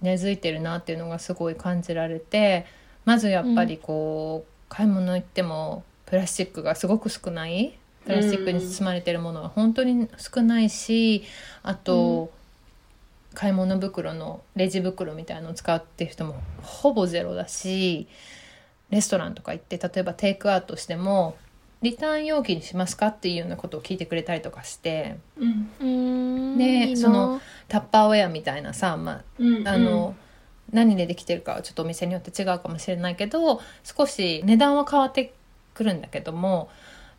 [0.00, 2.66] 根付いてるなっていうのがすごい感じられて
[3.04, 7.78] まずやっぱりこう、買い物行ってもプラスチックがすごく少ない。
[8.04, 11.22] プラスチックに包まれてるものは本当に少ないし
[11.62, 12.32] あと、
[13.34, 18.06] 買い物袋のレジ袋みたいなのを使ってる人もほぼゼロだし
[18.90, 21.36] レストランとか行って例えばテイクアウトしても
[21.82, 29.56] リターン容器にしますかっていうようなことを聞いてくれたりとかして、うん、でそのタッパーウェアみたいなさ、まあ、うん。
[29.56, 30.14] うん、あの
[30.72, 35.34] 何でできてるかはちょっとお店によって違うかもしれないけど少し値段は変わって
[35.74, 36.70] くるんだけども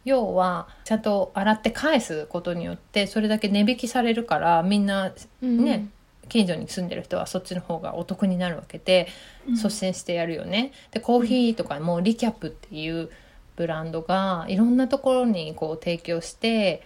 [0.06, 5.92] 要はちゃんと洗って返すことによってそれだけ値引きされるからみんなね、うん、
[6.30, 9.08] 近所に住んでる人はそっちの方がお得になるわけで
[9.48, 10.72] 率先してやるよね。
[10.92, 13.10] でコーヒーとかもリキャップっていう
[13.56, 16.84] ブランドがいろんなところにこう提供して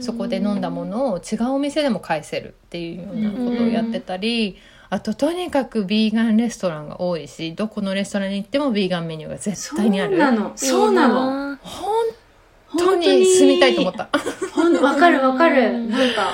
[0.00, 4.56] そこで飲んだものを違うお店でも返せるっていうようなことをやってたり。
[4.88, 10.16] あととにかくビーガンレストランが多いしどこのレストランに行ってもビーガンメニューが絶対にある。
[10.16, 10.52] そうなの。
[10.54, 11.58] そうなの。
[11.58, 14.08] 本当に住みたいと思った。
[14.80, 15.88] わかるわかる。
[15.88, 16.32] なんか。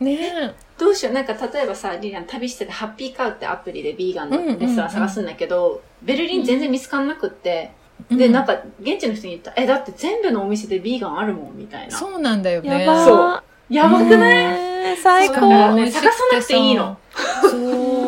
[0.00, 7.72] ねどうしようなんか例えばさリリアン旅しててハッピーカウってアプリでビーガンのレストラン探すんだけど、ベルリン全然見つかんなくって、
[8.10, 11.96] で、なんか、現地の人に言った、え、だって全部のお店でビーガンあるもん、みたいな。
[11.96, 12.84] そうなんだよね。
[12.84, 13.42] やばそう。
[13.70, 16.98] やばくない、最高、ね、探さなくていいの。
[17.42, 17.60] そう、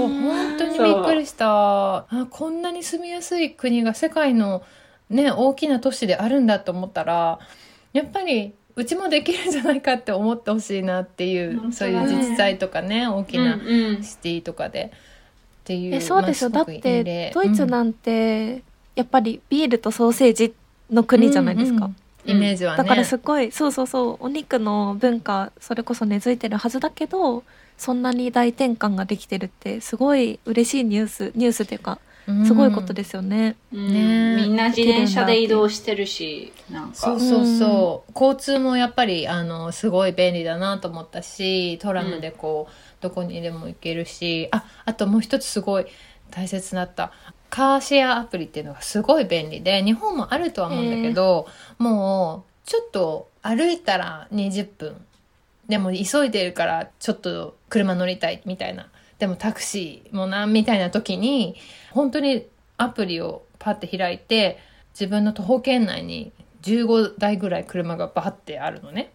[0.09, 1.99] 本当にびっくりした。
[1.99, 4.63] あ、こんなに住みやすい国が世界の
[5.09, 7.39] ね、大きな都市であるんだと思ったら、
[7.93, 13.59] やっぱり、うちもできるんじゃないかって思ってほしいなっていう、ね、そういう自治体とかね、大きな
[14.03, 14.81] シティとかで。
[14.81, 14.93] うんうん、っ
[15.65, 15.95] ていう。
[15.95, 16.51] え、そうですよ。
[16.51, 18.63] だって、ドイツなんて、
[18.95, 20.55] やっぱりビールとソーセージ
[20.91, 21.87] の国じゃないですか。
[21.87, 22.79] うんうん、イメージはね。
[22.79, 27.45] だからすごいそうそうそうお肉の文化それこそ根付いてるはずだけど
[27.79, 31.99] そんなに大転換ができてるってすごい嬉しいニュースニュースっていうか
[32.45, 33.57] すごいことですよね。
[33.73, 36.95] うん、ねみんな自転車で移動してるし、なんか。
[36.95, 38.13] そうそうそう。
[38.13, 45.87] 交通もやっぱり、あの、すごい便利だなと思ったし、トラムでこう、うん、どこにでも行けるし、あ、あともう一つすごい
[46.31, 47.13] 大切だった。
[47.49, 51.47] カーシェアアプリっていうのがすごい便利で、日本もあるとは思うんだけど、
[51.79, 54.97] もう、ちょっと歩いたら20分。
[55.69, 58.89] でも急いでるからちょっと車乗りたいみたいな。
[59.19, 61.57] でもタクシーもな、みたいな時に、
[61.91, 64.59] 本当にアプリをパッて開いて、
[64.93, 69.13] 自分の徒歩圏内に15台ぐらい車がバッてあるのね。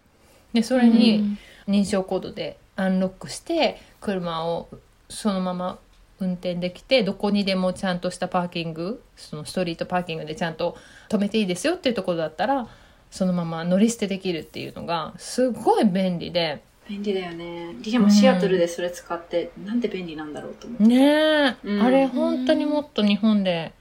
[0.53, 1.37] で、それに
[1.67, 4.69] 認証コードでアンロックして、車を
[5.09, 5.79] そのまま
[6.21, 10.77] 運転できてどこにでもちゃんとしたパーキングそのストリートパーキングでちゃんと
[11.09, 12.67] 止めていいですよっていうところだったら
[13.09, 16.63] そのまま乗り捨てできるっていうのがすごい便利で。
[16.91, 17.73] 便利だよね。
[17.81, 20.83] リリもシアトルでそれ使って、うん、なんで便利なんだろうと思って。
[20.83, 23.71] ねえ、うん、あれ本当にもっと日本で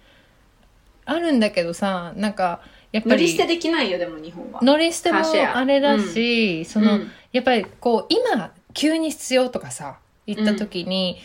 [1.04, 2.60] あるんだけどさ、なんか、
[2.92, 3.22] やっぱり。
[3.22, 4.60] 乗り捨てできないよ、でも日本は。
[4.62, 7.00] 乗り捨てもあれだし、うん、その、
[7.32, 11.18] やっぱりこう、今、急に必要とかさ、言った時に、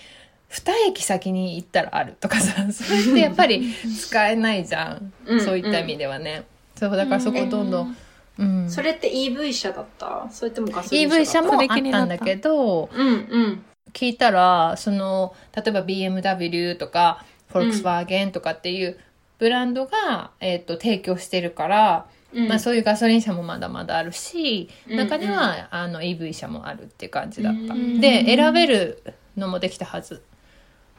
[0.48, 5.14] 二駅先に行ったらあるとかさ、それってやっぱり使えないじゃん。
[5.40, 6.46] そういった意味ではね。
[6.76, 7.98] そう、だからそこどんどん
[8.38, 10.28] うん、それって EV 車だった？
[10.32, 13.12] それともガソリン車 EV 車もあったんだけど、うんう
[13.48, 19.00] ん、聞いたら、その、例えば BMW とか、フォルクスワーゲンとかっていう
[19.40, 27.74] ブランドが、うん、えっ、ー、と、提供してるから、うん、まあそういうガソリン車もまだまだあるし、中には、あの EV 車もあるっていう感じだった。
[27.74, 29.02] で、選べる
[29.38, 30.22] のもできたはず。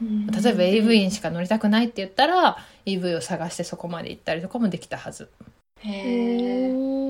[0.01, 5.30] 例えば AV にしか乗りたくないって言ったら EV を探してそこまで行ったりとかもできたはず。
[5.78, 7.06] へえ。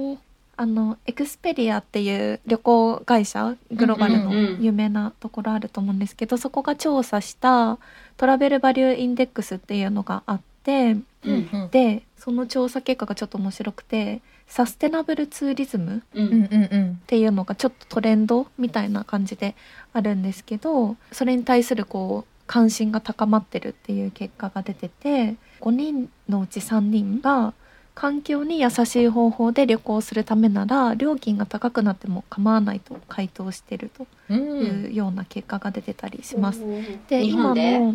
[0.58, 7.78] あのエクスペリアっていう旅行会社グローバルの有名なところあると思うんですけど、そこが調査した
[8.16, 19.54] トラベルバリューインデックスっていうのがあって、うんうん、でその調査結果がちょっと面白くてサステナブルツーリズムっていうのがちょっとトレンドみたいな感じで
[19.92, 27.54] あるんですけどそれに対するこう関心が高まってるっていう結果が出てて5人のうち3人が
[27.96, 33.90] 環境に優しい方法で旅行するためなら料金が高くなっても構わないと回答してる
[34.28, 36.60] というような結果が出てたりします。
[36.60, 37.94] うん、で今の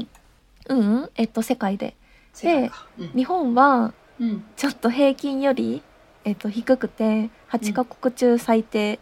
[0.69, 1.95] うん、えっと世界で。
[2.41, 3.93] で、うん、日本は
[4.57, 5.83] ちょっと平均より、
[6.25, 8.99] えっと、低くて8カ国中最低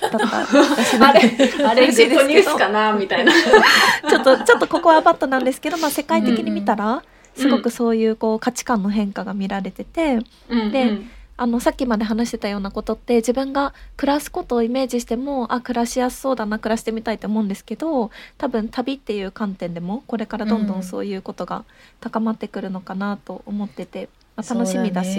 [0.00, 1.20] だったあれ、
[1.66, 3.32] あれ、ニュースかなみたいな。
[4.08, 7.02] ちょっと、ちょっとここはバットなんですけど、まあ世界的に見たら、
[7.38, 10.18] すごくそういうこう価値観の変化が見られてて、
[10.48, 10.98] うんで、
[11.40, 20.82] あのさっきまで話してたようなことって自分が暮らすことをイメージしてもあ暮らしやすそうだな暮らしてみたいと思うんですけど多分旅っていう観点でもこれからどんどん。
[20.82, 21.64] そういうことが
[22.00, 24.08] 高まってくるのかなと思ってて、
[24.38, 25.18] まあ、楽しみだし。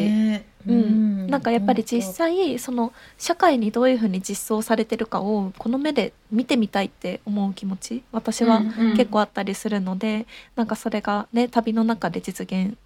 [0.66, 8.62] う、うん、なんかやっぱり実際その社会にどういうふうに実装されてるかをこの目で見てみたいって思う気持ち私は
[8.96, 12.78] 結構あったりするので、うんうん、なんかそれがね旅の中で実現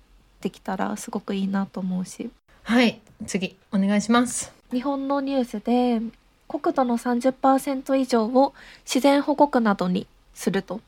[0.41, 2.29] できたらすごくいいなと思うし。
[2.63, 2.99] はい。
[3.27, 4.51] 次お願いします。
[4.71, 6.01] 日本のニュースで
[6.47, 8.53] 国土の30%以上を
[8.85, 10.81] 自然保護区などにすると。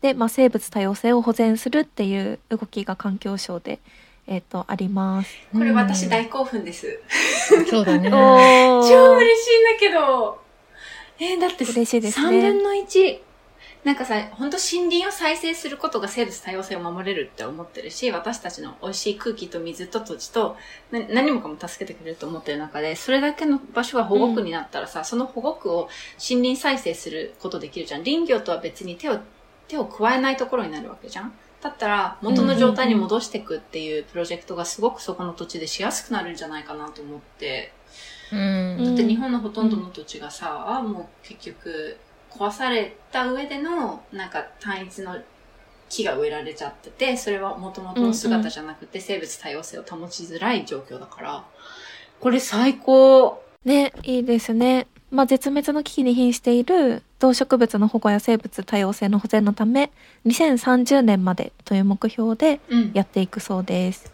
[0.00, 3.78] で、まあ、生物多様性を保全するっていう動きが環境省で
[4.30, 5.34] えっ、ー、と、あります。
[5.52, 7.00] これ私大興奮です。
[7.68, 8.08] そうだね。
[8.08, 10.40] 超嬉しいんだけど。
[11.18, 12.38] えー、だって嬉しいですね。
[12.38, 13.20] 3分の1。
[13.82, 20.56] なんかさ、本当森林を再生することが生物多様性を守れるって思ってるし、私たちの美味しい空気と水と土地と
[20.92, 25.88] 何もかも助けてくれると思ってる中で、それだけの場所が保護区になったらさ、うん、その保護区を
[26.20, 28.04] 森林再生することできるじゃん。
[28.04, 29.18] 林業とは別に手を、
[29.66, 31.32] 手を加えないところになるわけじゃん。
[31.62, 37.72] だったら元の状態に戻していくっていうプロジェクトがすごくそこの土地でしやすくなるんじゃないかなと思って。
[38.32, 41.98] うん、だって日本のほとんどの土地がさ、もう結局
[42.30, 45.18] 壊された上でのなんか単一の
[45.88, 51.44] 木が植えられちゃってて、それは元々の姿じゃなくて生物多様性を保ちづらい状況だから、
[52.20, 53.42] これ最高。
[53.64, 54.86] ね、いいですね。
[55.10, 59.92] まあ、絶滅の危機に瀕している動植物の保護や生物多様性の保全のため
[60.26, 62.60] 2030年までという目標で
[62.94, 64.12] やっていくそうです。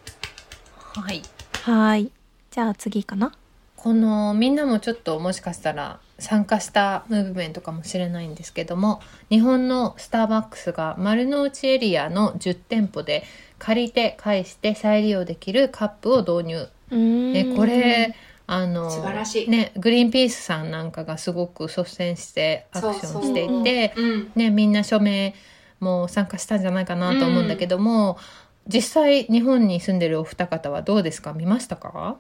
[0.96, 1.22] うん、はい。
[1.62, 2.10] はい。
[2.50, 3.32] じゃあ次かな？
[3.76, 9.00] このみんなもちょっともしかしたら参加したムーブメントかもしれないんですけども
[9.30, 13.22] 日本のスターバックスが丸の内エリアの10店舗で
[13.58, 16.68] 借りて返して再利用できるカップを導入。
[16.90, 18.16] えこれ
[18.48, 23.94] あの素晴らしい、ね、グリーンピースさんなんかがすごく率先してアクションしていて
[24.36, 25.34] ね、みんな署名
[25.80, 28.18] も参加したんじゃないかなと思うんだけども、
[28.66, 31.32] うん、実際日本に住んでるお二方はどうですか？
[31.32, 32.16] 見ましたか？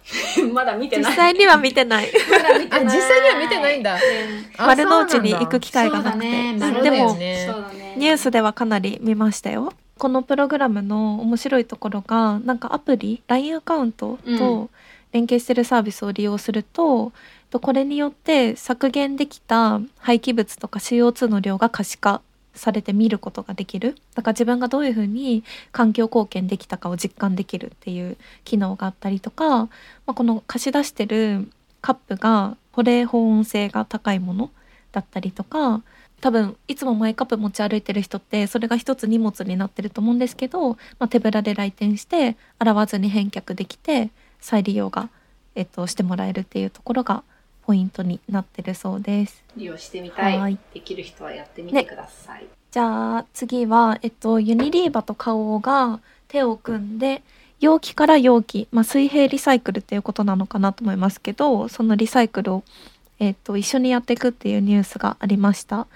[0.52, 1.10] まだ見てない。
[1.12, 2.08] 実際には見てない。
[2.30, 2.96] まだ見てない。
[2.96, 3.98] 実際には見てないんだ。
[4.58, 6.26] 丸の内に行く機会がなくて。
[6.26, 7.46] ね、でも、ね、
[7.96, 9.72] ニュースではかなり見ましたよ。
[9.98, 14.70] このプログラムの面白いところが、なんかアプリ、LINE アカウントと
[15.12, 17.12] 連携してるサービスを利用すると、
[17.52, 22.22] これによって削減できた廃棄物とか CO2 の量が可視化
[22.54, 23.96] されて見ることができる。
[24.14, 25.42] だから自分がどういうふうに
[25.72, 29.68] 環境貢献できたかを実感できるっていう機能があったりとか、ま
[30.08, 31.50] あ、この貸し出してる
[31.80, 34.50] カップが保冷保温性が高いもの
[34.92, 35.82] だったりとか
[36.20, 44.10] 多分いつもマイカップ持ち歩いてる人ってそれが一つ荷物になってると思うんですけど、まあ、手ぶらで来店して洗わずに返却できて
[44.40, 45.08] 再利用が、
[45.54, 47.22] えっと、してもらえるっていうところが
[47.62, 49.44] ポイントになってるそうです。
[49.56, 50.52] 利用してみたい。
[50.54, 52.42] いできる人はやってみてください。
[52.42, 57.22] ね、じゃあ次は、えっと、ユニリーバと花王が手を組んで
[57.60, 62.64] 容器から容器、まあ、水平リサイクルっていうことなのかなと思いますけどそのリサイクルを、
[63.18, 65.86] えっと、一緒にやっていくっていうニュースがありました。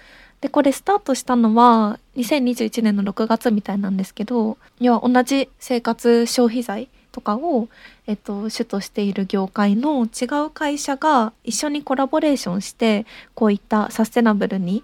[0.41, 7.69] でこれスタートしたのは2021年の6月みたいなんですけど要は同じ生活消費財とかを、
[8.09, 14.83] えっと、主としている業界の違う会社が一緒にコラボレーションしてこういったサステナブルに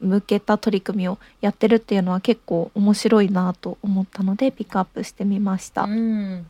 [0.00, 5.82] 向けた取り組みをやってるっていうのは結構面白いなと思ったのでピックアップしてみました。
[5.82, 6.46] うん。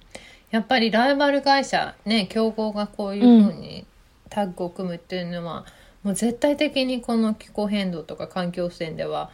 [0.53, 3.85] やっぱりライバル会社ね競合がこういうふうに
[4.31, 5.65] タッグを組むっていうのは、
[6.05, 9.31] もう絶対的にこの気候変動とか環境汚染では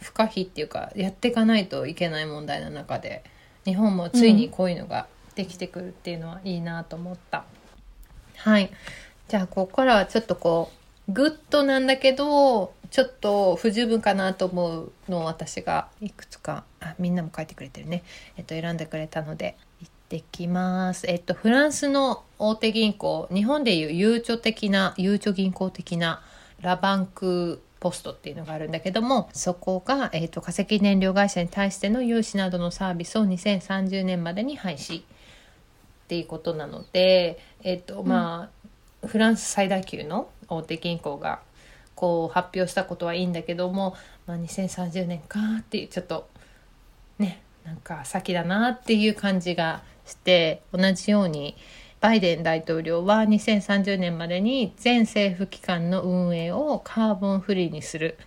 [0.00, 3.24] 不可避っていうかやっていかないといけない問題の中で
[3.64, 7.44] 日本もついにこういうのができてくるっていうのはいいなと思った。
[8.36, 8.70] はい
[9.28, 10.70] じゃあここからはちょっとこ
[11.08, 18.02] うグッドなんだけどちょっと不十分かなと思うのを私がいくつかあみんなも書いてくれてるね、
[18.36, 21.06] えっと、選んでくれたので行ってきます。
[21.08, 26.22] えっとフランスの大手銀行日本でいうゆうちょ的なゆうちょ銀行的な
[26.60, 35.02] ラバンクポストっていうのがあるんだけどもそこが、えーと、化石燃料会社に対しての融資などのサービスを2030年までに廃止
[36.04, 38.48] っていうことなので、えーとまあ、
[39.02, 41.40] うん、フランス最大級の大手銀行が
[41.94, 43.96] こう発表したことはいいんだけども、
[44.26, 46.28] まあ、2030年かっていうちょっと
[47.18, 51.56] ねなんか先だなっていう感じがして同じように
[52.00, 58.18] バイデン大統領は2030年までに全政府機関の運営をカーボンフリーにする。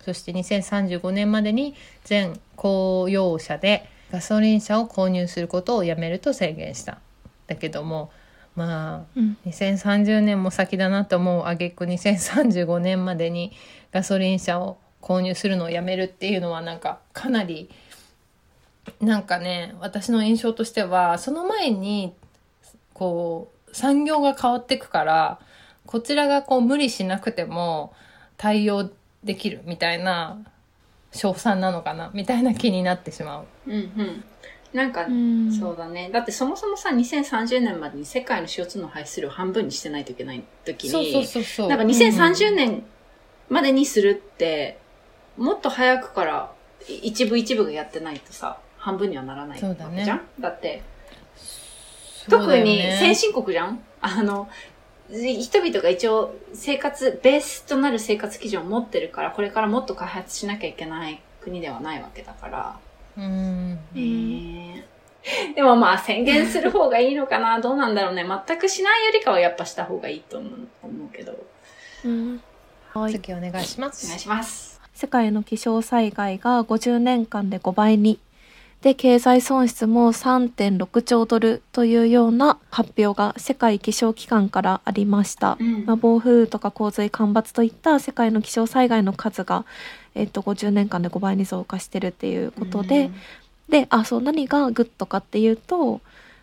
[0.00, 1.74] そして2035年までに
[2.04, 6.98] 全公用車でガソリン車を購入することをやめると宣言した
[7.48, 8.12] だけども
[8.54, 13.52] まあ、うん、2030年も先だなと思う挙句2035年までに
[13.92, 17.68] ガソリン車を購入するのをやめるっていうのはなんかかなり
[19.00, 22.14] なんかね私の印象としてはその前に
[22.98, 25.38] こう、産業が変わっていくから、
[25.86, 27.94] こちらがこう無理しなくても
[28.36, 28.90] 対応
[29.22, 30.38] できるみたいな、
[31.12, 33.44] 賞賛なのかなみたいな気になってしまう。
[33.66, 34.24] うんうん。
[34.72, 35.06] なんか、
[35.58, 36.10] そうだね。
[36.12, 41.68] だってそもそもさ、2030年までに世界の CO2 の排出量半分にしてないといけない時に、そうそうそう。
[41.68, 42.82] なんか2030年
[43.48, 44.78] までにするって、
[45.38, 46.52] もっと早くから
[46.86, 49.96] 一部一部がやってないとさ、半分にはならないわけじゃん？
[50.06, 50.82] だ,、ね、だって、
[52.28, 53.80] 特に先進国じゃん？
[54.02, 54.48] あの、
[55.10, 62.78] 人々が一応生活、ベースとなる生活基準を持ってるから、これからもっと開発しなきゃいけない国ではないわけだから。
[63.18, 63.78] うん。
[63.94, 68.24] えー、でもまあ宣言する方がいいのかなどうなんだろうね。
[68.24, 70.52] 全くしないよりかはやっぱした方がいいと思う
[70.82, 71.36] 思うけど。
[72.04, 72.40] うん。
[72.94, 73.12] はい。
[73.12, 74.06] 次お願いします。
[74.06, 74.80] お願いします。
[74.94, 78.18] 世界の気象災害が50年間で5倍に
[78.82, 89.64] で経済損失も3.6兆ドルというような発表が世界気象機関からありました、うん、まあ、暴風雨とか洪水干ばつといった世界の気象災害の数が、
[90.14, 93.14] えっと、50年間で5倍に増加してるっていうことで、うん、
[93.68, 96.00] であそう何がグッドかっていうと、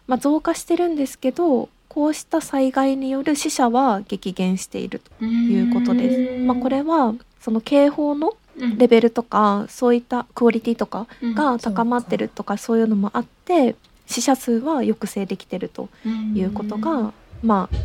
[0.08, 6.44] まあ、増加してるんですけどこうした災害による死者は激減しているということです。
[6.44, 8.34] まあ、これはその警報の
[8.78, 13.76] レベルとか、そういったクオリティとかが高まってるとか、そういうのもあって
[14.06, 15.90] 死者数は抑制できてると
[16.34, 17.78] いうことが、まあ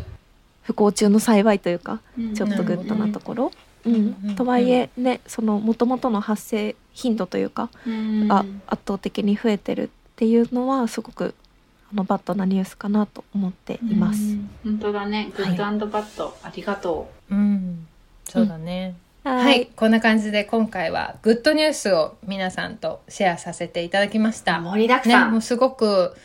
[0.63, 2.01] 不幸中の幸いというか、
[2.35, 3.51] ちょっとグッドなところ。
[3.83, 11.33] うん、とはいえねそのもともとの発生頻度というかが圧倒的に増えてるっていうのはすごく
[11.91, 14.37] あのバッドなニュースかなと思っています。
[14.63, 15.31] 本当だね。
[15.35, 17.35] グッドバッド、はい、ありがとう。
[17.35, 17.87] うん、
[18.23, 18.95] そうだね。
[19.23, 24.59] はい、はい、こんな感じで今回はグッドニュースを皆さんとシェアさせていただきました。
[24.59, 25.27] 盛りだくさん。
[25.27, 26.15] ね、もうすごく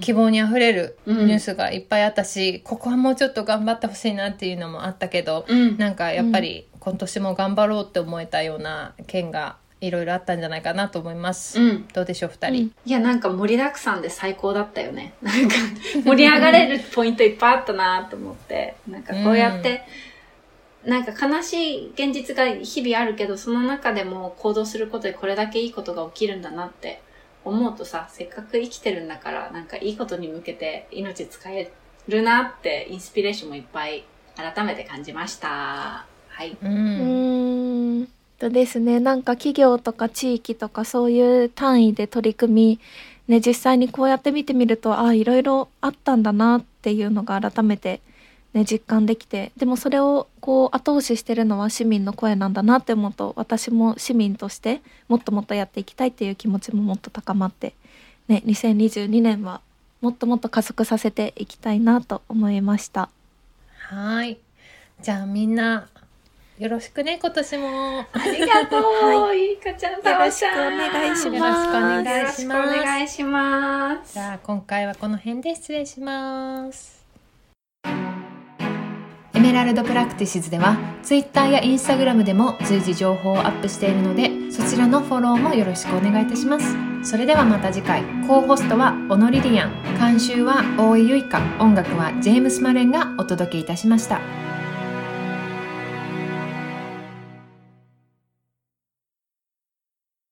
[0.00, 11.60] 希望にあふれるニュースがいっぱいあったし、うん、ここはもうちょっと頑張ってほしいなっていうのもあったけど、うん、なんかやっぱり今年も頑張ろうって思えたような件がいろいろあったんじゃないかなと思います。
[11.60, 15.12] うん、どうでしょう、二人、うん、いや、なんか盛りだくさんで最高だったよね。
[15.20, 15.56] なんか
[16.06, 19.82] 盛り上がれるポイントいっぱいあったなと思って、なんかこうやって、
[20.86, 27.02] なんか悲しい現実が日々あるけど、その中でも行動することでこれだけいいことが起きるんだなって
[27.44, 31.72] 思うとさ、せっかく生きてるんだから、なんかいいことに向けて命使え
[32.06, 34.04] るなってインスピレーションもいっぱい
[34.36, 36.06] 改めて感じました。
[36.28, 36.56] はい。
[36.62, 38.02] うん。
[38.02, 38.08] ん
[38.38, 42.80] とですね、なんか企業とか地域とかそういう単位で取り組み、
[43.26, 48.00] ね、実際にこうやって見てみると、ああ、いろいろあったんだなっていうのが改めて
[48.52, 57.74] ね、実感できてでもそれをこう後押ししてるのは市民の声なんだなって思うと私も市民としてもっともっとやっていきたいっていう気持ちももっと高まって、
[58.28, 59.60] ね、2022年は
[60.00, 63.10] もっともっと加速させていきたいなと思いました。
[63.88, 64.38] はい。
[65.02, 65.88] じゃあみんな
[66.58, 68.00] よろしくね今年も。
[68.00, 69.92] ありがとう、はい、いかちゃん。
[69.92, 71.36] よろしくお願いします。
[71.36, 72.80] よろしくお願いします。
[72.80, 74.14] お願いします。
[74.14, 76.94] じゃあ今回はこの辺で失礼します。
[76.94, 76.95] エ
[79.46, 86.74] メラルドプラクティシズでは Twitter や Instagram でも随時情報をアップしているのでそちらのフォローもよろしくお願いいたします。
[87.08, 88.02] それではまた次回。
[88.26, 89.72] コーホストはオノリリアン。
[90.00, 94.20] 監修は大井ゆいか音楽はジェームス・マレンがお届けいたしました。